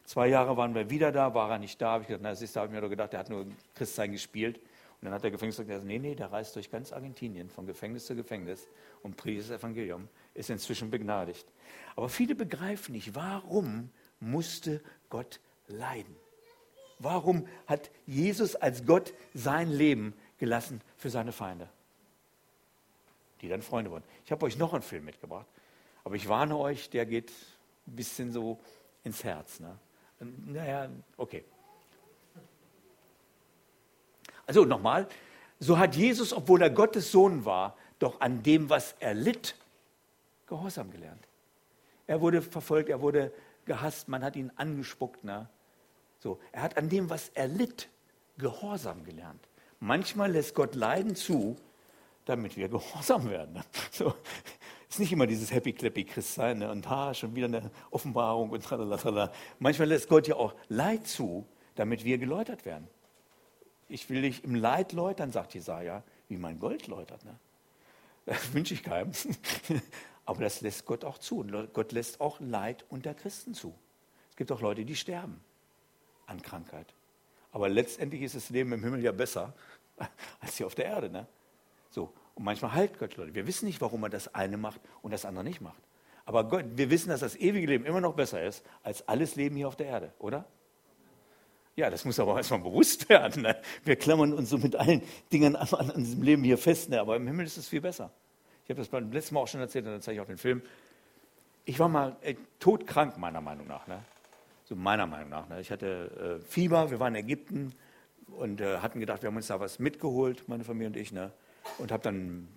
[0.04, 1.92] Zwei Jahre waren wir wieder da, war er nicht da.
[1.92, 4.12] Habe ich gesagt, na, ist, da habe ich mir doch gedacht, der hat nur Christsein
[4.12, 4.58] gespielt.
[4.58, 8.04] Und dann hat der Gefängnis gesagt, nee, nee, der reist durch ganz Argentinien, von Gefängnis
[8.04, 8.68] zu Gefängnis
[9.02, 11.46] und predigt das Evangelium, ist inzwischen begnadigt.
[11.96, 16.14] Aber viele begreifen nicht, warum musste Gott leiden?
[16.98, 21.68] Warum hat Jesus als Gott sein Leben gelassen für seine Feinde?
[23.40, 24.04] Die dann Freunde wurden.
[24.26, 25.46] Ich habe euch noch einen Film mitgebracht,
[26.10, 27.30] aber ich warne euch, der geht
[27.86, 28.58] ein bisschen so
[29.04, 29.60] ins Herz.
[29.60, 29.78] Ne?
[30.18, 31.44] Naja, okay.
[34.44, 35.06] Also nochmal,
[35.60, 39.54] so hat Jesus, obwohl er Gottes Sohn war, doch an dem, was er litt,
[40.48, 41.28] Gehorsam gelernt.
[42.08, 43.32] Er wurde verfolgt, er wurde
[43.64, 45.22] gehasst, man hat ihn angespuckt.
[45.22, 45.48] Ne?
[46.18, 47.88] So, er hat an dem, was er litt,
[48.36, 49.46] Gehorsam gelernt.
[49.78, 51.54] Manchmal lässt Gott Leiden zu,
[52.24, 53.62] damit wir gehorsam werden.
[53.92, 54.12] So,
[54.90, 56.70] ist nicht immer dieses happy clappy Christsein ne?
[56.70, 59.32] und ha, schon wieder eine Offenbarung und tralala.
[59.58, 62.88] Manchmal lässt Gott ja auch Leid zu, damit wir geläutert werden.
[63.88, 67.24] Ich will dich im Leid läutern, sagt Jesaja, wie mein Gold läutert.
[67.24, 67.38] Ne?
[68.26, 69.12] Das wünsche ich keinem.
[70.26, 71.38] Aber das lässt Gott auch zu.
[71.40, 73.74] Und Gott lässt auch Leid unter Christen zu
[74.40, 75.38] gibt auch Leute, die sterben
[76.24, 76.94] an Krankheit.
[77.52, 79.52] Aber letztendlich ist das Leben im Himmel ja besser
[80.40, 81.10] als hier auf der Erde.
[81.10, 81.26] Ne?
[81.90, 82.10] So.
[82.40, 83.34] Und manchmal heilt Gott Leute.
[83.34, 85.82] Wir wissen nicht, warum er das eine macht und das andere nicht macht.
[86.24, 89.56] Aber Gott, wir wissen, dass das ewige Leben immer noch besser ist als alles Leben
[89.56, 90.46] hier auf der Erde, oder?
[91.76, 93.42] Ja, das muss aber erstmal bewusst werden.
[93.42, 93.60] Ne?
[93.84, 96.98] Wir klammern uns so mit allen Dingen an, an diesem Leben hier fest, ne?
[96.98, 98.10] aber im Himmel ist es viel besser.
[98.64, 100.38] Ich habe das beim letzten Mal auch schon erzählt, und dann zeige ich auch den
[100.38, 100.62] Film.
[101.66, 103.86] Ich war mal äh, todkrank, meiner Meinung nach.
[103.86, 104.02] Ne?
[104.64, 105.46] So meiner Meinung nach.
[105.50, 105.60] Ne?
[105.60, 107.74] Ich hatte äh, Fieber, wir waren in Ägypten
[108.28, 111.12] und äh, hatten gedacht, wir haben uns da was mitgeholt, meine Familie und ich.
[111.78, 112.48] Und habe dann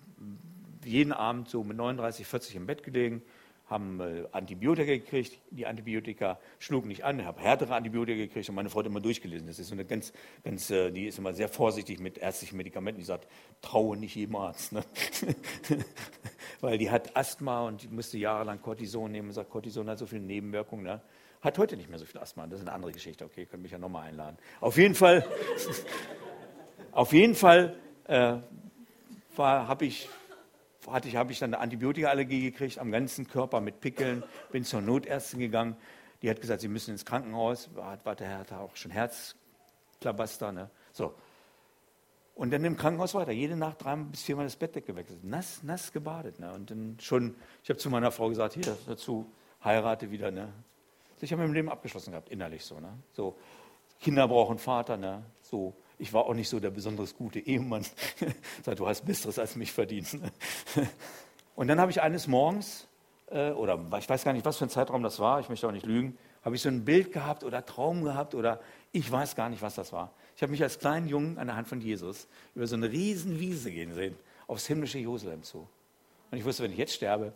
[0.84, 3.22] jeden Abend so mit 39, 40 im Bett gelegen
[3.66, 5.38] haben äh, Antibiotika gekriegt.
[5.50, 7.24] Die Antibiotika schlugen nicht an.
[7.24, 9.46] Habe härtere Antibiotika gekriegt und meine Frau hat immer durchgelesen.
[9.46, 10.12] Das ist so eine ganz,
[10.42, 13.00] ganz, äh, die ist immer sehr vorsichtig mit ärztlichen Medikamenten.
[13.00, 13.26] Die sagt,
[13.62, 14.72] traue nicht jedem Arzt.
[14.72, 14.84] Ne?
[16.60, 19.28] Weil die hat Asthma und musste jahrelang Cortison nehmen.
[19.28, 20.84] Und sagt, Cortison hat so viele Nebenwirkungen.
[20.84, 21.00] Ne?
[21.40, 22.46] Hat heute nicht mehr so viel Asthma.
[22.46, 23.24] Das ist eine andere Geschichte.
[23.24, 24.36] Okay, könnt mich ja nochmal einladen.
[24.60, 25.26] Auf jeden Fall,
[26.92, 28.36] auf jeden Fall äh,
[29.38, 30.08] habe ich
[30.90, 34.80] hatte ich, habe ich dann eine Antibiotikaallergie gekriegt, am ganzen Körper mit Pickeln, bin zur
[34.80, 35.76] Notärztin gegangen.
[36.22, 37.70] Die hat gesagt, Sie müssen ins Krankenhaus.
[37.74, 40.52] War, der hatte auch schon Herzklabaster.
[40.52, 40.70] Ne?
[40.92, 41.14] So.
[42.34, 45.22] Und dann im Krankenhaus weiter, jede Nacht dreimal bis viermal das Bettdeck gewechselt.
[45.22, 46.40] Nass, nass gebadet.
[46.40, 46.52] Ne?
[46.52, 49.30] Und dann schon, ich habe zu meiner Frau gesagt, hier, dazu
[49.62, 50.30] heirate wieder.
[50.30, 50.52] Ne?
[51.20, 52.80] Ich habe mein Leben abgeschlossen gehabt, innerlich so.
[52.80, 52.92] Ne?
[53.12, 53.36] so
[54.00, 54.96] Kinder brauchen Vater.
[54.96, 55.22] Ne?
[55.42, 57.84] So, ich war auch nicht so der besonders gute Ehemann.
[58.76, 60.18] du hast Besseres als mich verdient.
[61.54, 62.88] Und dann habe ich eines Morgens,
[63.30, 65.72] äh, oder ich weiß gar nicht, was für ein Zeitraum das war, ich möchte auch
[65.72, 68.60] nicht lügen, habe ich so ein Bild gehabt oder Traum gehabt oder
[68.92, 70.12] ich weiß gar nicht, was das war.
[70.36, 73.40] Ich habe mich als kleinen Jungen an der Hand von Jesus über so eine riesen
[73.40, 75.66] Wiese gehen sehen, aufs himmlische Jerusalem zu.
[76.30, 77.32] Und ich wusste, wenn ich jetzt sterbe,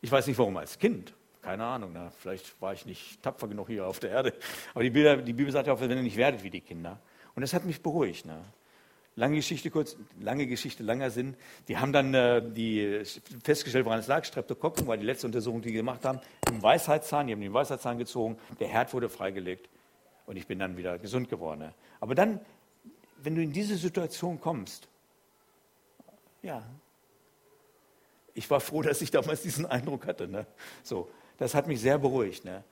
[0.00, 1.14] ich weiß nicht warum als Kind,
[1.46, 4.32] keine Ahnung, na, vielleicht war ich nicht tapfer genug hier auf der Erde.
[4.74, 6.98] Aber die, Bilder, die Bibel sagt ja auch, wenn ihr nicht werdet wie die Kinder.
[7.36, 8.26] Und das hat mich beruhigt.
[8.26, 8.42] Ne?
[9.14, 11.36] Lange Geschichte kurz, lange Geschichte, langer Sinn.
[11.68, 13.00] Die haben dann äh, die
[13.44, 14.24] festgestellt, woran es lag.
[14.24, 16.18] Streptokokken war die letzte Untersuchung, die sie gemacht haben.
[16.50, 18.36] Im Weisheitszahn, die haben den Weisheitszahn gezogen.
[18.58, 19.68] Der Herd wurde freigelegt
[20.26, 21.60] und ich bin dann wieder gesund geworden.
[21.60, 21.74] Ne?
[22.00, 22.40] Aber dann,
[23.22, 24.88] wenn du in diese Situation kommst,
[26.42, 26.64] ja,
[28.34, 30.26] ich war froh, dass ich damals diesen Eindruck hatte.
[30.26, 30.44] Ne?
[30.82, 32.44] So, das hat mich sehr beruhigt.
[32.44, 32.64] Ne?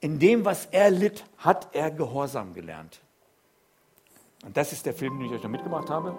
[0.00, 3.00] In dem, was er litt, hat er Gehorsam gelernt.
[4.44, 6.12] Und das ist der Film, den ich euch noch mitgebracht habe.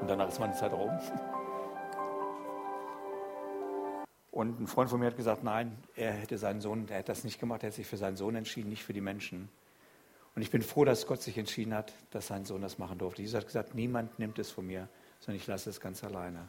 [0.00, 0.98] Und danach ist meine Zeit auch um.
[4.30, 7.22] Und ein Freund von mir hat gesagt, nein, er hätte seinen Sohn, er hätte das
[7.22, 9.48] nicht gemacht, er hätte sich für seinen Sohn entschieden, nicht für die Menschen.
[10.34, 13.22] Und ich bin froh, dass Gott sich entschieden hat, dass sein Sohn das machen durfte.
[13.22, 14.88] Jesus hat gesagt, niemand nimmt es von mir,
[15.20, 16.48] sondern ich lasse es ganz alleine.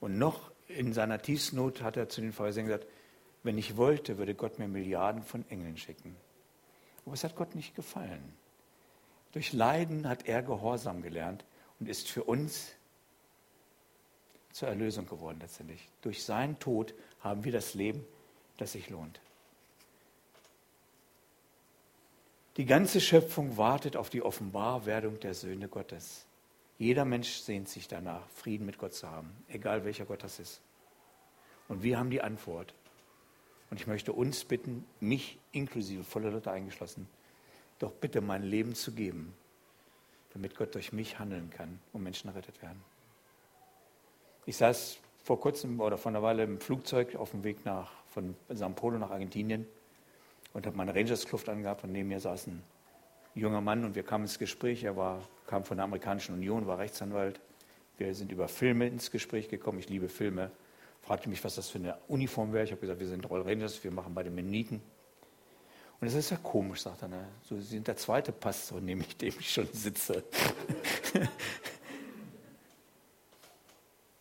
[0.00, 2.86] Und noch in seiner Tiefsnot hat er zu den Pharisäern gesagt,
[3.42, 6.16] wenn ich wollte, würde Gott mir Milliarden von Engeln schicken.
[7.04, 8.34] Aber es hat Gott nicht gefallen.
[9.32, 11.44] Durch Leiden hat er Gehorsam gelernt
[11.80, 12.72] und ist für uns
[14.52, 15.88] zur Erlösung geworden letztendlich.
[16.02, 18.04] Durch seinen Tod haben wir das Leben,
[18.56, 19.20] das sich lohnt.
[22.56, 26.26] Die ganze Schöpfung wartet auf die Offenbarwerdung der Söhne Gottes.
[26.78, 30.60] Jeder Mensch sehnt sich danach, Frieden mit Gott zu haben, egal welcher Gott das ist.
[31.66, 32.72] Und wir haben die Antwort.
[33.70, 37.08] Und ich möchte uns bitten, mich inklusive, voller Leute eingeschlossen,
[37.80, 39.34] doch bitte mein Leben zu geben,
[40.32, 42.80] damit Gott durch mich handeln kann und Menschen errettet werden.
[44.46, 48.34] Ich saß vor kurzem oder vor einer Weile im Flugzeug auf dem Weg nach, von
[48.48, 49.66] San Polo nach Argentinien
[50.54, 52.62] und habe meine Rangers-Kluft angehabt und neben mir saß ein
[53.34, 54.84] junger Mann und wir kamen ins Gespräch.
[54.84, 57.40] Er war, kam von der Amerikanischen Union, war Rechtsanwalt.
[57.96, 59.78] Wir sind über Filme ins Gespräch gekommen.
[59.78, 60.50] Ich liebe Filme.
[61.02, 62.64] Fragte mich, was das für eine Uniform wäre.
[62.64, 64.80] Ich habe gesagt, wir sind Roll Rangers, wir machen bei den Mennoniten.
[66.00, 67.08] Und das ist ja komisch, sagt er.
[67.08, 67.26] Ne?
[67.42, 70.22] So, Sie sind der zweite Pastor, neben dem ich schon sitze.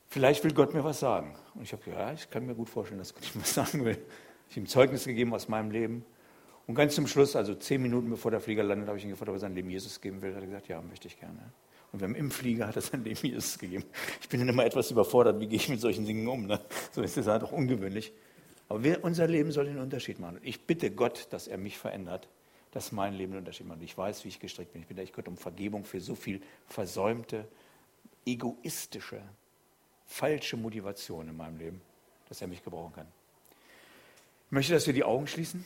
[0.10, 1.36] Vielleicht will Gott mir was sagen.
[1.54, 3.86] Und ich habe gesagt, ja, ich kann mir gut vorstellen, dass Gott mir was sagen
[3.86, 3.98] will.
[4.50, 6.04] Ich habe ihm Zeugnis gegeben aus meinem Leben.
[6.68, 9.30] Und ganz zum Schluss, also zehn Minuten bevor der Flieger landet, habe ich ihn gefragt,
[9.30, 10.32] ob er sein Leben Jesus geben will.
[10.32, 11.40] Er hat gesagt, ja, möchte ich gerne.
[11.94, 13.86] Und wir haben im Flieger hat er sein Leben Jesus gegeben.
[14.22, 16.46] Ich bin dann immer etwas überfordert, wie gehe ich mit solchen Dingen um.
[16.46, 16.60] Ne?
[16.92, 18.12] So ist es halt auch ungewöhnlich.
[18.68, 20.38] Aber wir, unser Leben soll den Unterschied machen.
[20.38, 22.28] Und ich bitte Gott, dass er mich verändert,
[22.72, 23.82] dass mein Leben den Unterschied macht.
[23.82, 24.82] Ich weiß, wie ich gestrickt bin.
[24.82, 27.48] Ich bitte Gott um Vergebung für so viel versäumte,
[28.26, 29.22] egoistische,
[30.06, 31.82] falsche Motivation in meinem Leben,
[32.28, 33.08] dass er mich gebrauchen kann.
[34.48, 35.66] Ich möchte, dass wir die Augen schließen.